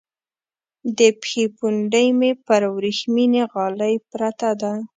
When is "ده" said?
4.61-4.73